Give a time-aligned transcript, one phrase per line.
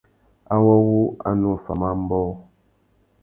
[0.53, 2.31] Awô wu a nu offamú ambōh.